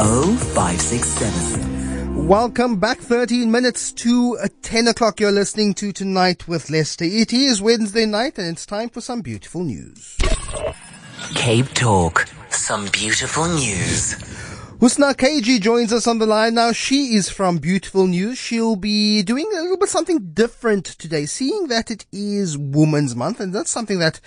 0567. 0.00 2.26
Welcome 2.26 2.76
back. 2.76 3.00
13 3.00 3.50
minutes 3.50 3.92
to 3.92 4.38
uh, 4.42 4.48
10 4.62 4.88
o'clock. 4.88 5.20
You're 5.20 5.30
listening 5.30 5.74
to 5.74 5.92
Tonight 5.92 6.48
with 6.48 6.70
Lester. 6.70 7.04
It 7.04 7.34
is 7.34 7.60
Wednesday 7.60 8.06
night 8.06 8.38
and 8.38 8.48
it's 8.48 8.64
time 8.64 8.88
for 8.88 9.02
some 9.02 9.20
beautiful 9.20 9.62
news. 9.62 10.16
Cape 11.34 11.68
Talk. 11.74 12.26
Some 12.48 12.86
beautiful 12.86 13.46
news. 13.46 14.14
Husna 14.80 15.14
KG 15.14 15.60
joins 15.60 15.92
us 15.92 16.06
on 16.06 16.20
the 16.20 16.26
line 16.26 16.54
now. 16.54 16.72
She 16.72 17.14
is 17.14 17.28
from 17.28 17.58
Beautiful 17.58 18.06
News. 18.06 18.38
She'll 18.38 18.76
be 18.76 19.22
doing 19.22 19.46
a 19.52 19.60
little 19.60 19.76
bit 19.76 19.90
something 19.90 20.32
different 20.32 20.86
today, 20.86 21.26
seeing 21.26 21.66
that 21.66 21.90
it 21.90 22.06
is 22.12 22.56
Women's 22.56 23.14
Month, 23.14 23.40
and 23.40 23.52
that's 23.52 23.70
something 23.70 23.98
that 23.98 24.22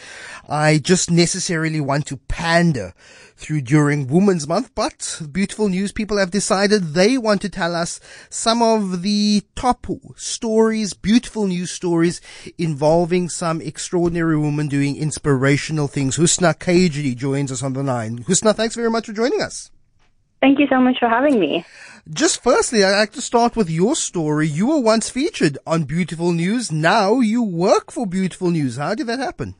I 0.48 0.77
just 0.77 1.09
necessarily 1.09 1.81
want 1.81 2.05
to 2.05 2.18
pander 2.18 2.94
through 3.36 3.62
during 3.62 4.05
Women's 4.05 4.48
Month. 4.48 4.76
But 4.76 5.23
Beautiful 5.31 5.70
News 5.70 5.91
people 5.91 6.20
have 6.20 6.30
decided 6.30 6.94
they 6.94 7.17
want 7.17 7.41
to 7.41 7.49
tell 7.49 7.73
us 7.73 7.99
some 8.30 8.62
of 8.62 9.02
the 9.02 9.41
top 9.55 9.88
stories, 10.17 10.94
beautiful 10.94 11.48
news 11.48 11.72
stories 11.72 12.22
involving 12.59 13.27
some 13.27 13.59
extraordinary 13.59 14.38
women 14.38 14.67
doing 14.67 14.98
inspirational 14.98 15.88
things. 15.88 16.17
Husna 16.17 16.55
KG 16.55 17.16
joins 17.16 17.52
us 17.52 17.63
on 17.63 17.73
the 17.73 17.81
line. 17.81 18.20
Husna, 18.26 18.55
thanks 18.55 18.76
very 18.76 18.91
much 18.91 19.08
for 19.08 19.13
joining 19.13 19.41
us. 19.41 19.72
Thank 20.43 20.59
you 20.59 20.67
so 20.70 20.81
much 20.81 20.97
for 20.99 21.07
having 21.07 21.39
me. 21.39 21.65
Just 22.09 22.43
firstly, 22.43 22.83
I'd 22.83 22.99
like 22.99 23.13
to 23.13 23.21
start 23.21 23.55
with 23.55 23.70
your 23.70 23.95
story. 23.95 24.45
You 24.45 24.67
were 24.67 24.81
once 24.81 25.09
featured 25.09 25.57
on 25.66 25.83
Beautiful 25.83 26.33
News. 26.33 26.69
Now 26.69 27.21
you 27.21 27.41
work 27.41 27.93
for 27.93 28.05
Beautiful 28.05 28.52
News. 28.52 28.75
How 28.75 28.93
did 28.93 29.07
that 29.07 29.19
happen? 29.19 29.55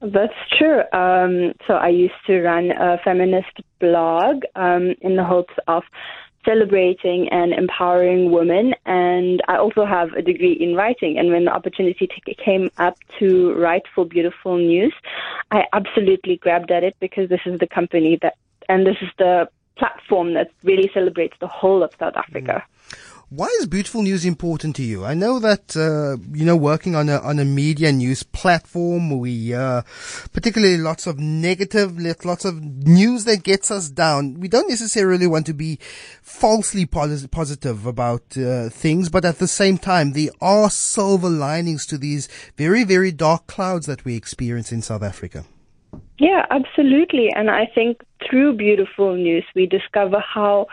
That's 0.00 0.32
true. 0.58 0.80
Um, 0.94 1.52
so 1.66 1.74
I 1.74 1.88
used 1.88 2.14
to 2.28 2.40
run 2.40 2.70
a 2.70 2.96
feminist 3.04 3.60
blog 3.78 4.44
um, 4.56 4.94
in 5.02 5.16
the 5.16 5.24
hopes 5.24 5.52
of 5.68 5.82
celebrating 6.46 7.28
and 7.30 7.52
empowering 7.52 8.30
women. 8.30 8.72
And 8.86 9.42
I 9.48 9.58
also 9.58 9.84
have 9.84 10.14
a 10.14 10.22
degree 10.22 10.54
in 10.54 10.74
writing. 10.74 11.18
And 11.18 11.28
when 11.28 11.44
the 11.44 11.52
opportunity 11.52 12.06
t- 12.06 12.36
came 12.42 12.70
up 12.78 12.96
to 13.18 13.52
write 13.52 13.84
for 13.94 14.06
Beautiful 14.06 14.56
News, 14.56 14.94
I 15.50 15.64
absolutely 15.74 16.38
grabbed 16.38 16.70
at 16.70 16.84
it 16.84 16.96
because 17.00 17.28
this 17.28 17.42
is 17.44 17.60
the 17.60 17.66
company 17.66 18.18
that, 18.22 18.38
and 18.70 18.86
this 18.86 18.96
is 19.02 19.10
the 19.18 19.46
platform 19.76 20.34
that 20.34 20.50
really 20.62 20.90
celebrates 20.92 21.36
the 21.40 21.48
whole 21.48 21.82
of 21.82 21.90
South 21.98 22.14
Africa. 22.16 22.64
Mm. 22.64 22.98
Why 23.34 23.46
is 23.58 23.66
beautiful 23.66 24.02
news 24.02 24.26
important 24.26 24.76
to 24.76 24.82
you? 24.82 25.06
I 25.06 25.14
know 25.14 25.38
that 25.38 25.74
uh, 25.74 26.22
you 26.36 26.44
know 26.44 26.54
working 26.54 26.94
on 26.94 27.08
a 27.08 27.18
on 27.20 27.38
a 27.38 27.46
media 27.46 27.90
news 27.90 28.22
platform, 28.22 29.18
we 29.18 29.54
uh, 29.54 29.80
particularly 30.34 30.76
lots 30.76 31.06
of 31.06 31.18
negative, 31.18 31.98
lots 32.26 32.44
of 32.44 32.62
news 32.62 33.24
that 33.24 33.42
gets 33.42 33.70
us 33.70 33.88
down. 33.88 34.38
We 34.38 34.48
don't 34.48 34.68
necessarily 34.68 35.26
want 35.26 35.46
to 35.46 35.54
be 35.54 35.78
falsely 36.20 36.84
positive 36.84 37.86
about 37.86 38.36
uh, 38.36 38.68
things, 38.68 39.08
but 39.08 39.24
at 39.24 39.38
the 39.38 39.48
same 39.48 39.78
time, 39.78 40.12
there 40.12 40.28
are 40.42 40.68
silver 40.68 41.30
linings 41.30 41.86
to 41.86 41.96
these 41.96 42.28
very 42.58 42.84
very 42.84 43.12
dark 43.12 43.46
clouds 43.46 43.86
that 43.86 44.04
we 44.04 44.14
experience 44.14 44.72
in 44.72 44.82
South 44.82 45.02
Africa. 45.02 45.46
Yeah, 46.18 46.46
absolutely. 46.50 47.30
And 47.34 47.50
I 47.50 47.66
think 47.74 48.02
through 48.28 48.54
Beautiful 48.54 49.14
News, 49.14 49.44
we 49.54 49.66
discover 49.66 50.20
how 50.20 50.66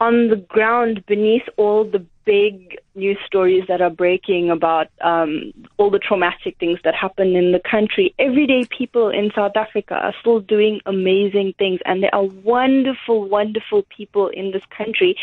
on 0.00 0.28
the 0.28 0.36
ground, 0.36 1.04
beneath 1.06 1.48
all 1.56 1.84
the 1.84 2.04
big 2.24 2.76
news 2.94 3.18
stories 3.24 3.64
that 3.68 3.80
are 3.80 3.90
breaking 3.90 4.50
about 4.50 4.88
um, 5.00 5.52
all 5.76 5.90
the 5.90 5.98
traumatic 5.98 6.56
things 6.58 6.78
that 6.84 6.94
happen 6.94 7.36
in 7.36 7.52
the 7.52 7.60
country, 7.60 8.14
everyday 8.18 8.64
people 8.64 9.08
in 9.10 9.30
South 9.34 9.56
Africa 9.56 9.94
are 9.94 10.14
still 10.20 10.40
doing 10.40 10.80
amazing 10.86 11.54
things. 11.58 11.80
And 11.84 12.02
there 12.02 12.14
are 12.14 12.24
wonderful, 12.24 13.28
wonderful 13.28 13.84
people 13.96 14.28
in 14.28 14.50
this 14.50 14.64
country 14.76 15.16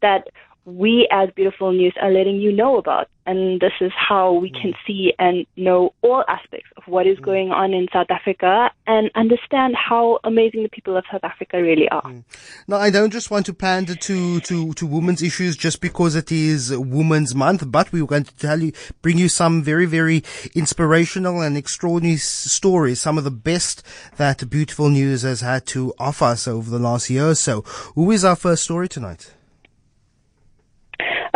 that 0.00 0.28
we 0.68 1.08
as 1.10 1.30
Beautiful 1.34 1.72
News 1.72 1.94
are 2.00 2.10
letting 2.10 2.36
you 2.36 2.52
know 2.52 2.76
about. 2.76 3.08
And 3.26 3.60
this 3.60 3.72
is 3.80 3.92
how 3.94 4.32
we 4.32 4.50
can 4.50 4.72
see 4.86 5.12
and 5.18 5.46
know 5.56 5.92
all 6.00 6.24
aspects 6.28 6.70
of 6.78 6.84
what 6.86 7.06
is 7.06 7.18
going 7.18 7.50
on 7.50 7.74
in 7.74 7.86
South 7.92 8.06
Africa 8.10 8.70
and 8.86 9.10
understand 9.14 9.76
how 9.76 10.18
amazing 10.24 10.62
the 10.62 10.68
people 10.70 10.96
of 10.96 11.04
South 11.12 11.24
Africa 11.24 11.60
really 11.60 11.88
are. 11.90 12.02
Mm. 12.02 12.24
Now, 12.66 12.76
I 12.76 12.88
don't 12.88 13.10
just 13.10 13.30
want 13.30 13.44
to 13.46 13.54
pander 13.54 13.94
to, 13.94 14.40
to, 14.40 14.72
to 14.72 14.86
women's 14.86 15.22
issues 15.22 15.58
just 15.58 15.82
because 15.82 16.14
it 16.14 16.32
is 16.32 16.74
Women's 16.76 17.34
Month, 17.34 17.70
but 17.70 17.92
we 17.92 18.00
are 18.00 18.06
going 18.06 18.24
to 18.24 18.36
tell 18.36 18.62
you, 18.62 18.72
bring 19.02 19.18
you 19.18 19.28
some 19.28 19.62
very, 19.62 19.84
very 19.84 20.22
inspirational 20.54 21.42
and 21.42 21.56
extraordinary 21.56 22.16
stories, 22.16 23.00
some 23.00 23.18
of 23.18 23.24
the 23.24 23.30
best 23.30 23.82
that 24.16 24.48
Beautiful 24.48 24.88
News 24.88 25.22
has 25.22 25.42
had 25.42 25.66
to 25.66 25.92
offer 25.98 26.24
us 26.24 26.48
over 26.48 26.70
the 26.70 26.78
last 26.78 27.10
year 27.10 27.28
or 27.28 27.34
so. 27.34 27.60
Who 27.94 28.10
is 28.10 28.24
our 28.24 28.36
first 28.36 28.64
story 28.64 28.88
tonight? 28.88 29.34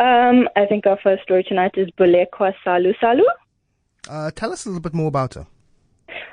Um, 0.02 0.48
I 0.56 0.66
think 0.66 0.84
our 0.84 0.98
first 1.00 1.22
story 1.22 1.44
tonight 1.44 1.74
is 1.76 1.88
Bolekwa 1.96 2.52
Salusalu. 2.66 3.22
Uh, 4.10 4.32
tell 4.32 4.52
us 4.52 4.66
a 4.66 4.68
little 4.68 4.80
bit 4.80 4.94
more 4.94 5.06
about 5.06 5.34
her. 5.34 5.46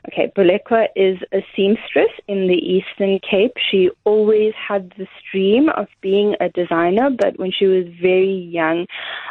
Okay, 0.08 0.32
Bolekwa 0.36 0.88
is 0.96 1.20
a 1.34 1.46
seamstress 1.56 2.10
in 2.28 2.48
the 2.48 2.56
Eastern 2.56 3.20
Cape. 3.20 3.52
She 3.70 3.92
always 4.06 4.54
had 4.56 4.92
this 4.98 5.08
dream 5.32 5.70
of 5.78 5.88
being 6.02 6.34
a 6.40 6.50
designer, 6.50 7.12
but 7.16 7.38
when 7.38 7.52
she 7.52 7.68
was 7.68 7.86
very 8.02 8.50
young, 8.52 8.88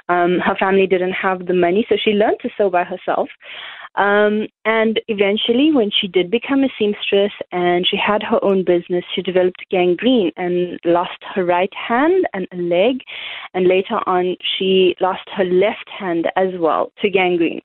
um, 0.08 0.38
her 0.38 0.54
family 0.54 0.86
didn't 0.86 1.14
have 1.14 1.46
the 1.46 1.54
money, 1.54 1.84
so 1.88 1.96
she 1.96 2.12
learned 2.12 2.38
to 2.42 2.50
sew 2.56 2.70
by 2.70 2.84
herself. 2.84 3.28
Um, 3.94 4.46
and 4.64 5.00
eventually, 5.08 5.72
when 5.72 5.90
she 5.90 6.06
did 6.06 6.30
become 6.30 6.62
a 6.62 6.68
seamstress 6.78 7.32
and 7.52 7.86
she 7.86 7.96
had 7.96 8.22
her 8.22 8.42
own 8.44 8.64
business, 8.64 9.04
she 9.14 9.22
developed 9.22 9.64
gangrene 9.70 10.30
and 10.36 10.78
lost 10.84 11.18
her 11.34 11.44
right 11.44 11.72
hand 11.74 12.26
and 12.32 12.46
a 12.52 12.56
leg. 12.56 13.00
And 13.54 13.66
later 13.66 14.00
on, 14.06 14.36
she 14.56 14.94
lost 15.00 15.28
her 15.36 15.44
left 15.44 15.88
hand 15.88 16.26
as 16.36 16.58
well 16.58 16.92
to 17.00 17.10
gangrene. 17.10 17.60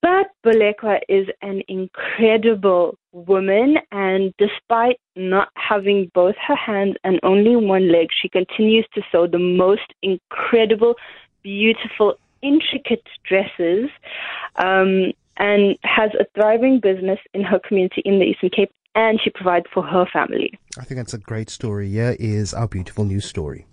But 0.00 0.28
Bolekwa 0.44 1.00
is 1.08 1.26
an 1.40 1.62
incredible 1.66 2.96
woman, 3.12 3.78
and 3.90 4.32
despite 4.38 5.00
not 5.16 5.48
having 5.56 6.10
both 6.14 6.34
her 6.46 6.54
hands 6.54 6.96
and 7.04 7.18
only 7.22 7.56
one 7.56 7.90
leg, 7.90 8.08
she 8.20 8.28
continues 8.28 8.86
to 8.94 9.02
sew 9.10 9.26
the 9.26 9.38
most 9.38 9.92
incredible, 10.02 10.94
beautiful, 11.42 12.14
intricate 12.42 13.06
dresses. 13.24 13.90
Um, 14.56 15.12
and 15.36 15.76
has 15.82 16.10
a 16.18 16.24
thriving 16.34 16.80
business 16.80 17.18
in 17.34 17.42
her 17.42 17.58
community 17.66 18.02
in 18.04 18.18
the 18.18 18.26
Eastern 18.26 18.50
Cape, 18.50 18.72
and 18.94 19.20
she 19.22 19.30
provides 19.30 19.66
for 19.72 19.82
her 19.82 20.06
family. 20.12 20.58
I 20.78 20.84
think 20.84 20.98
that's 20.98 21.14
a 21.14 21.18
great 21.18 21.48
story. 21.50 21.88
Here 21.90 22.16
is 22.18 22.52
our 22.54 22.68
beautiful 22.68 23.04
news 23.04 23.24
story. 23.24 23.66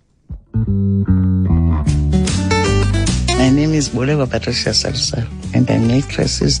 My 3.40 3.48
name 3.50 3.72
is 3.72 3.88
Bolekwa 3.90 4.30
Patricia 4.30 4.70
Salsa, 4.70 5.26
and 5.54 5.70
I'm 5.70 5.86
make 5.86 6.08
dresses. 6.08 6.60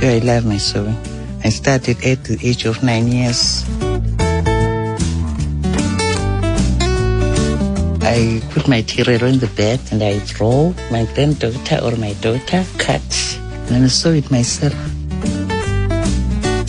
I 0.00 0.20
love 0.24 0.46
my 0.46 0.56
sewing. 0.58 0.96
I 1.44 1.50
started 1.50 2.02
at 2.04 2.24
the 2.24 2.38
age 2.42 2.64
of 2.64 2.82
nine 2.82 3.08
years. 3.08 3.67
I 8.08 8.40
put 8.52 8.66
my 8.68 8.78
material 8.78 9.24
on 9.24 9.38
the 9.38 9.48
bed 9.48 9.80
and 9.92 10.02
I 10.02 10.18
draw 10.24 10.72
my 10.90 11.04
granddaughter 11.12 11.78
or 11.82 11.94
my 11.96 12.14
daughter 12.22 12.64
cut 12.78 13.04
and 13.68 13.84
I 13.84 13.88
sew 13.88 14.14
it 14.14 14.30
myself. 14.30 14.72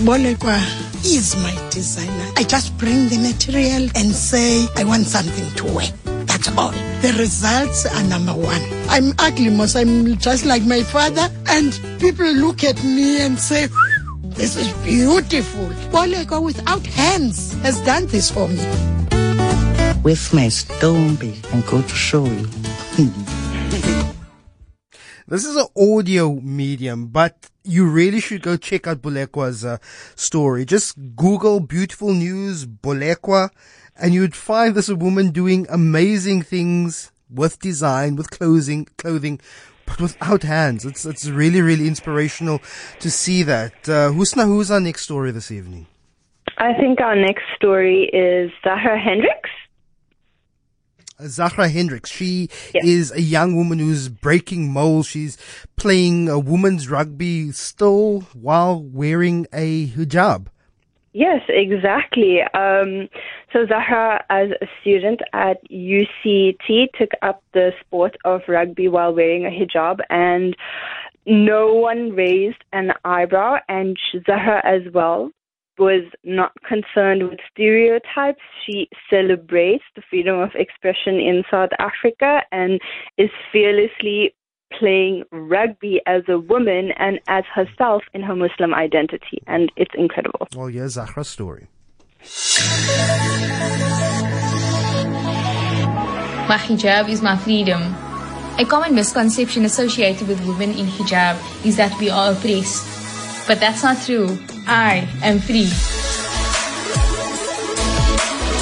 Bolekwa 0.03 0.59
is 1.05 1.37
my 1.37 1.55
designer. 1.69 2.33
I 2.35 2.43
just 2.43 2.77
bring 2.77 3.07
the 3.07 3.19
material 3.19 3.89
and 3.95 4.11
say, 4.11 4.67
I 4.75 4.83
want 4.83 5.05
something 5.05 5.49
to 5.55 5.63
wear. 5.73 5.87
That's 6.25 6.49
all. 6.57 6.71
The 6.99 7.15
results 7.17 7.85
are 7.85 8.03
number 8.03 8.33
one. 8.33 8.61
I'm 8.89 9.13
ugly, 9.19 9.49
most. 9.49 9.77
I'm 9.77 10.17
just 10.17 10.45
like 10.45 10.63
my 10.63 10.83
father. 10.83 11.31
And 11.47 11.71
people 12.01 12.29
look 12.33 12.65
at 12.65 12.83
me 12.83 13.21
and 13.21 13.39
say, 13.39 13.69
this 14.35 14.57
is 14.57 14.73
beautiful. 14.83 15.67
Bolekwa 15.89 16.43
without 16.43 16.85
hands 16.85 17.53
has 17.61 17.79
done 17.85 18.07
this 18.07 18.29
for 18.29 18.49
me 18.49 18.98
with 20.03 20.33
my 20.33 20.47
stone 20.47 21.17
and 21.51 21.65
go 21.65 21.81
to 21.81 21.95
show 21.95 22.25
you. 22.25 22.45
this 25.27 25.45
is 25.45 25.55
an 25.55 25.67
audio 25.77 26.35
medium, 26.35 27.07
but 27.07 27.49
you 27.63 27.87
really 27.87 28.19
should 28.19 28.41
go 28.41 28.55
check 28.55 28.87
out 28.87 29.01
Bolekwa's 29.01 29.65
uh, 29.65 29.77
story. 30.15 30.65
Just 30.65 30.95
Google 31.15 31.59
beautiful 31.59 32.13
news 32.13 32.65
Bolekwa 32.65 33.49
and 33.97 34.13
you'd 34.13 34.35
find 34.35 34.75
this 34.75 34.89
woman 34.89 35.31
doing 35.31 35.67
amazing 35.69 36.41
things 36.43 37.11
with 37.29 37.59
design, 37.59 38.15
with 38.15 38.31
clothing, 38.31 38.87
clothing, 38.97 39.39
but 39.85 39.99
without 39.99 40.43
hands. 40.43 40.85
It's, 40.85 41.05
it's 41.05 41.27
really, 41.27 41.61
really 41.61 41.87
inspirational 41.87 42.61
to 42.99 43.11
see 43.11 43.43
that. 43.43 43.73
Uh, 43.83 44.11
Husna, 44.11 44.45
who's 44.45 44.71
our 44.71 44.79
next 44.79 45.01
story 45.03 45.31
this 45.31 45.51
evening? 45.51 45.87
I 46.57 46.73
think 46.73 46.99
our 46.99 47.15
next 47.15 47.43
story 47.55 48.09
is 48.11 48.51
Zahraa 48.65 49.01
Hendricks. 49.01 49.48
Zahraa 51.21 51.71
Hendricks. 51.71 52.09
She 52.09 52.49
yes. 52.73 52.85
is 52.85 53.11
a 53.11 53.21
young 53.21 53.55
woman 53.55 53.79
who's 53.79 54.09
breaking 54.09 54.71
molds. 54.71 55.07
She's 55.07 55.37
playing 55.75 56.29
a 56.29 56.39
women's 56.39 56.89
rugby 56.89 57.51
still 57.51 58.21
while 58.33 58.81
wearing 58.81 59.47
a 59.53 59.87
hijab. 59.87 60.47
Yes, 61.11 61.41
exactly. 61.49 62.41
Um, 62.53 63.09
so 63.51 63.65
Zahraa, 63.65 64.21
as 64.29 64.49
a 64.61 64.67
student 64.81 65.21
at 65.33 65.57
UCT, 65.69 66.87
took 66.97 67.11
up 67.21 67.43
the 67.53 67.71
sport 67.81 68.15
of 68.25 68.41
rugby 68.47 68.87
while 68.87 69.13
wearing 69.13 69.45
a 69.45 69.49
hijab, 69.49 69.99
and 70.09 70.55
no 71.25 71.73
one 71.73 72.11
raised 72.11 72.63
an 72.73 72.93
eyebrow, 73.03 73.57
and 73.67 73.97
Zahraa 74.13 74.61
as 74.63 74.93
well 74.93 75.31
was 75.79 76.03
not 76.23 76.51
concerned 76.67 77.27
with 77.29 77.39
stereotypes. 77.51 78.41
She 78.65 78.89
celebrates 79.09 79.83
the 79.95 80.01
freedom 80.09 80.39
of 80.39 80.49
expression 80.55 81.15
in 81.15 81.43
South 81.49 81.71
Africa 81.79 82.41
and 82.51 82.79
is 83.17 83.29
fearlessly 83.51 84.35
playing 84.77 85.23
rugby 85.31 86.01
as 86.05 86.23
a 86.27 86.37
woman 86.37 86.91
and 86.97 87.19
as 87.27 87.43
herself 87.53 88.03
in 88.13 88.21
her 88.21 88.35
Muslim 88.35 88.73
identity. 88.73 89.41
And 89.47 89.71
it's 89.75 89.93
incredible. 89.97 90.47
Oh, 90.53 90.59
well, 90.59 90.67
here's 90.67 90.95
Zahraa's 90.95 91.29
story. 91.29 91.67
My 96.49 96.57
hijab 96.57 97.09
is 97.09 97.21
my 97.21 97.37
freedom. 97.37 97.81
A 98.57 98.65
common 98.65 98.95
misconception 98.95 99.65
associated 99.65 100.27
with 100.27 100.45
women 100.45 100.71
in 100.71 100.85
hijab 100.85 101.37
is 101.65 101.77
that 101.77 101.97
we 101.99 102.09
are 102.09 102.33
oppressed. 102.33 103.47
But 103.47 103.59
that's 103.59 103.83
not 103.83 104.01
true. 104.05 104.37
I 104.71 105.09
am 105.23 105.39
free. 105.39 105.65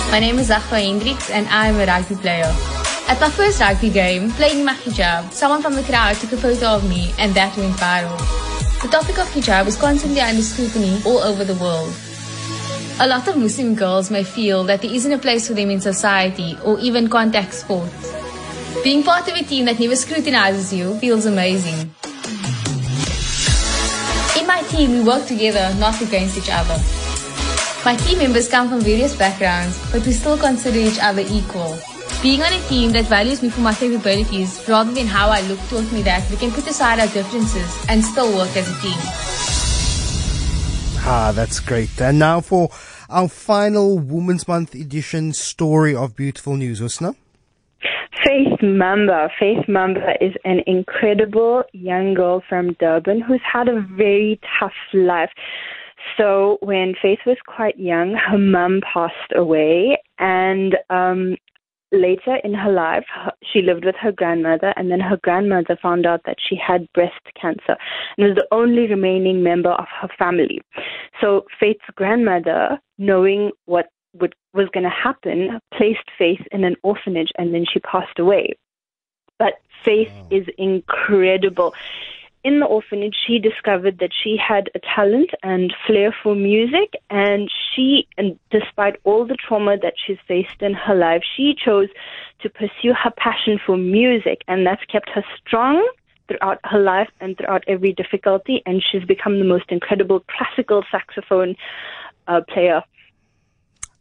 My 0.09 0.19
name 0.19 0.39
is 0.39 0.49
Zahraa 0.49 0.79
Hendricks 0.79 1.29
and 1.29 1.45
I 1.49 1.67
am 1.67 1.75
a 1.75 1.85
rugby 1.85 2.15
player. 2.15 2.55
At 3.09 3.19
my 3.19 3.29
first 3.29 3.59
rugby 3.59 3.89
game, 3.89 4.31
playing 4.31 4.63
my 4.63 4.73
hijab, 4.73 5.33
someone 5.33 5.61
from 5.61 5.75
the 5.75 5.83
crowd 5.83 6.15
took 6.15 6.31
a 6.31 6.37
photo 6.37 6.67
of 6.67 6.87
me 6.87 7.11
and 7.19 7.33
that 7.33 7.57
went 7.57 7.75
viral. 7.75 8.17
The 8.81 8.87
topic 8.87 9.19
of 9.19 9.27
hijab 9.31 9.67
is 9.67 9.75
constantly 9.75 10.21
under 10.21 10.41
scrutiny 10.41 11.01
all 11.05 11.19
over 11.19 11.43
the 11.43 11.55
world. 11.55 11.93
A 13.01 13.05
lot 13.05 13.27
of 13.27 13.35
Muslim 13.35 13.75
girls 13.75 14.09
may 14.09 14.23
feel 14.23 14.63
that 14.63 14.81
there 14.83 14.93
isn't 14.93 15.11
a 15.11 15.17
place 15.17 15.49
for 15.49 15.55
them 15.55 15.69
in 15.69 15.81
society 15.81 16.57
or 16.63 16.79
even 16.79 17.09
contact 17.09 17.53
sports. 17.53 18.13
Being 18.81 19.03
part 19.03 19.27
of 19.27 19.35
a 19.35 19.43
team 19.43 19.65
that 19.65 19.77
never 19.77 19.97
scrutinizes 19.97 20.71
you 20.71 20.97
feels 20.99 21.25
amazing. 21.25 21.93
Team, 24.69 24.91
we 24.91 25.01
work 25.01 25.25
together, 25.25 25.73
not 25.79 26.01
against 26.01 26.37
each 26.37 26.49
other. 26.51 26.77
My 27.85 27.95
team 27.95 28.17
members 28.17 28.49
come 28.49 28.67
from 28.69 28.81
various 28.81 29.15
backgrounds, 29.15 29.79
but 29.91 30.05
we 30.05 30.11
still 30.11 30.37
consider 30.37 30.77
each 30.77 30.99
other 31.01 31.21
equal. 31.21 31.79
Being 32.21 32.41
on 32.41 32.51
a 32.51 32.59
team 32.67 32.91
that 32.91 33.05
values 33.05 33.41
me 33.41 33.49
for 33.49 33.61
my 33.61 33.73
capabilities 33.73 34.67
rather 34.67 34.91
than 34.91 35.07
how 35.07 35.29
I 35.29 35.41
look 35.41 35.59
taught 35.69 35.89
me 35.93 36.01
that 36.01 36.29
we 36.29 36.35
can 36.35 36.51
put 36.51 36.67
aside 36.67 36.99
our 36.99 37.07
differences 37.07 37.85
and 37.87 38.03
still 38.03 38.35
work 38.35 38.55
as 38.57 38.67
a 38.67 38.81
team. 38.81 38.99
Ah, 41.09 41.31
that's 41.33 41.61
great. 41.61 42.01
And 42.01 42.19
now 42.19 42.41
for 42.41 42.69
our 43.09 43.29
final 43.29 43.97
Women's 43.97 44.47
Month 44.47 44.75
edition 44.75 45.31
story 45.31 45.95
of 45.95 46.15
beautiful 46.15 46.57
news, 46.57 46.81
Husna. 46.81 47.15
Faith 48.27 48.61
Mamba. 48.61 49.29
Faith 49.39 49.69
Mamba 49.69 50.15
is 50.19 50.33
an 50.43 50.59
incredible 50.67 51.63
young 51.71 52.13
girl 52.13 52.43
from 52.49 52.73
Durban 52.73 53.21
who's 53.21 53.39
had 53.49 53.69
a 53.69 53.79
very 53.95 54.37
tough 54.59 54.73
life. 54.93 55.29
So 56.17 56.57
when 56.61 56.93
Faith 57.01 57.19
was 57.25 57.37
quite 57.47 57.79
young, 57.79 58.15
her 58.15 58.37
mum 58.37 58.81
passed 58.81 59.31
away, 59.33 59.97
and 60.19 60.75
um, 60.89 61.37
later 61.93 62.35
in 62.43 62.53
her 62.53 62.69
life, 62.69 63.05
she 63.43 63.61
lived 63.61 63.85
with 63.85 63.95
her 64.01 64.11
grandmother, 64.11 64.73
and 64.75 64.91
then 64.91 64.99
her 64.99 65.17
grandmother 65.23 65.77
found 65.81 66.05
out 66.05 66.19
that 66.25 66.35
she 66.45 66.57
had 66.57 66.91
breast 66.91 67.13
cancer 67.39 67.77
and 68.17 68.27
was 68.27 68.35
the 68.35 68.47
only 68.51 68.87
remaining 68.87 69.41
member 69.41 69.71
of 69.71 69.85
her 70.01 70.09
family. 70.19 70.59
So 71.21 71.45
Faith's 71.61 71.79
grandmother, 71.95 72.77
knowing 72.97 73.51
what 73.67 73.85
would, 74.19 74.35
was 74.57 74.67
going 74.73 74.83
to 74.83 74.89
happen, 74.89 75.59
placed 75.73 76.09
Faith 76.17 76.41
in 76.51 76.63
an 76.63 76.75
orphanage, 76.83 77.31
and 77.37 77.53
then 77.53 77.65
she 77.71 77.79
passed 77.79 78.19
away. 78.19 78.53
But 79.39 79.53
Faith 79.85 80.11
is 80.29 80.45
incredible 80.57 81.73
in 82.47 82.61
the 82.61 82.65
orphanage, 82.65 83.15
she 83.27 83.39
discovered 83.39 83.99
that 83.99 84.11
she 84.13 84.37
had 84.37 84.69
a 84.73 84.79
talent 84.79 85.31
and 85.43 85.73
flair 85.85 86.15
for 86.23 86.33
music, 86.33 86.93
and 87.09 87.51
she, 87.51 88.07
and 88.17 88.39
despite 88.51 88.95
all 89.03 89.25
the 89.25 89.35
trauma 89.35 89.77
that 89.81 89.95
she's 89.97 90.17
faced 90.29 90.61
in 90.61 90.73
her 90.73 90.95
life, 90.95 91.23
she 91.35 91.53
chose 91.53 91.89
to 92.39 92.49
pursue 92.49 92.93
her 92.93 93.11
passion 93.17 93.59
for 93.65 93.75
music, 93.75 94.43
and 94.47 94.65
that's 94.65 94.85
kept 94.85 95.09
her 95.09 95.25
strong 95.37 95.85
throughout 96.29 96.59
her 96.63 96.79
life 96.79 97.09
and 97.19 97.37
throughout 97.37 97.65
every 97.67 97.91
difficulty, 97.91 98.61
and 98.65 98.81
she's 98.81 99.03
become 99.03 99.39
the 99.39 99.45
most 99.45 99.65
incredible 99.69 100.23
classical 100.29 100.85
saxophone 100.89 101.53
uh, 102.29 102.39
player. 102.47 102.81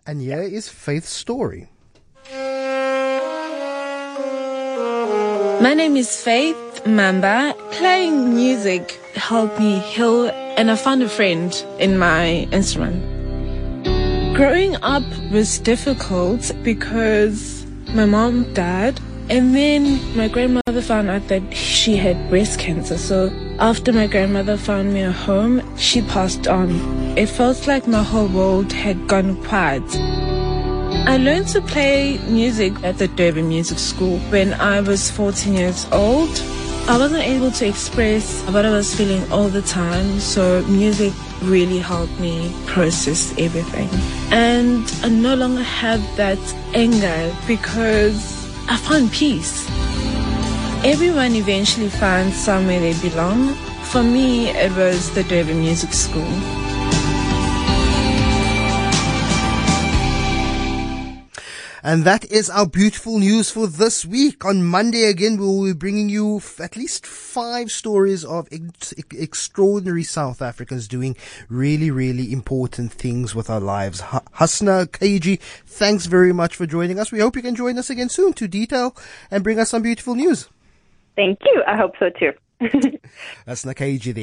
And 0.09 0.21
here 0.21 0.43
is 0.43 0.69
Faith's 0.69 1.11
story. 1.11 1.69
My 5.61 5.75
name 5.75 5.97
is 5.97 6.15
Faith 6.23 6.87
Mamba. 6.87 7.57
Playing 7.73 8.33
music 8.37 9.01
helped 9.17 9.59
me 9.59 9.81
heal, 9.81 10.31
and 10.57 10.71
I 10.71 10.77
found 10.77 11.03
a 11.03 11.09
friend 11.09 11.51
in 11.81 11.99
my 11.99 12.47
instrument. 12.53 13.03
Growing 14.37 14.77
up 14.77 15.03
was 15.33 15.59
difficult 15.59 16.53
because 16.63 17.67
my 17.93 18.05
mom 18.07 18.55
died, 18.55 19.01
and 19.29 19.55
then 19.55 20.17
my 20.17 20.29
grandmother 20.29 20.81
found 20.81 21.11
out 21.11 21.27
that 21.29 21.55
she 21.55 21.97
had 21.97 22.31
breast 22.31 22.59
cancer. 22.59 22.97
So 22.97 23.31
after 23.59 23.93
my 23.93 24.07
grandmother 24.07 24.57
found 24.57 24.95
me 24.95 25.03
a 25.03 25.11
home, 25.11 25.63
she 25.77 26.03
passed 26.03 26.47
on. 26.47 26.71
It 27.19 27.29
felt 27.29 27.67
like 27.67 27.87
my 27.89 28.03
whole 28.03 28.29
world 28.29 28.73
had 28.73 29.09
gone 29.09 29.43
quiet. 29.45 29.83
I 31.09 31.19
learned 31.19 31.49
to 31.49 31.61
play 31.61 32.19
music 32.29 32.73
at 32.85 32.99
the 32.99 33.09
Durban 33.09 33.49
Music 33.49 33.79
School 33.79 34.19
when 34.31 34.55
I 34.55 34.81
was 34.81 35.11
14 35.11 35.55
years 35.55 35.87
old. 35.93 36.31
I 36.89 36.97
wasn't 36.99 37.25
able 37.25 37.51
to 37.51 37.67
express 37.67 38.43
what 38.51 38.65
I 38.65 38.71
was 38.71 38.95
feeling 38.95 39.31
all 39.33 39.49
the 39.49 39.63
time, 39.63 40.21
so 40.21 40.63
music 40.67 41.13
really 41.43 41.79
helped 41.79 42.19
me 42.21 42.55
process 42.67 43.35
everything. 43.39 43.89
And 44.31 44.89
I 45.03 45.09
no 45.09 45.35
longer 45.35 45.63
have 45.63 46.01
that 46.17 46.39
anger 46.75 47.35
because 47.49 48.46
I 48.69 48.77
found 48.77 49.13
peace. 49.13 49.67
Everyone 50.85 51.35
eventually 51.37 51.89
finds 51.89 52.37
somewhere 52.37 52.81
they 52.81 52.99
belong. 53.01 53.55
For 53.91 54.03
me, 54.03 54.49
it 54.49 54.73
was 54.77 55.15
the 55.15 55.23
Durban 55.23 55.61
Music 55.61 55.93
School. 55.93 56.66
And 61.87 62.03
that 62.03 62.29
is 62.33 62.51
our 62.51 62.67
beautiful 62.67 63.21
news 63.21 63.53
for 63.53 63.69
this 63.69 64.05
week. 64.05 64.45
On 64.45 64.65
Monday 64.65 65.05
again, 65.05 65.37
we 65.39 65.47
will 65.47 65.67
be 65.67 65.73
bringing 65.73 66.09
you 66.09 66.39
f- 66.39 66.61
at 66.61 66.77
least 66.77 67.07
five 67.07 67.71
stories 67.71 68.25
of 68.25 68.49
ex- 68.51 68.91
extraordinary 69.13 70.03
South 70.03 70.43
Africans 70.43 70.89
doing 70.89 71.17
really, 71.49 71.93
really 71.93 72.33
important 72.33 72.93
things 72.93 73.37
with 73.37 73.49
our 73.49 73.61
lives. 73.61 74.01
H- 74.01 74.21
Husna 74.35 74.89
KG, 74.89 75.39
thanks 75.65 76.07
very 76.07 76.33
much 76.33 76.57
for 76.57 76.67
joining 76.67 76.99
us. 76.99 77.13
We 77.13 77.21
hope 77.21 77.37
you 77.37 77.43
can 77.43 77.55
join 77.55 77.79
us 77.79 77.89
again 77.89 78.09
soon 78.09 78.33
to 78.33 78.49
detail 78.49 78.97
and 79.31 79.45
bring 79.45 79.61
us 79.61 79.71
some 79.71 79.83
beautiful 79.83 80.17
news. 80.17 80.49
Thank 81.15 81.39
you. 81.45 81.63
I 81.69 81.77
hope 81.77 81.93
so 82.01 82.11
too. 82.11 82.33
That's 83.47 83.65
Nakaji 83.65 84.13
there. 84.13 84.15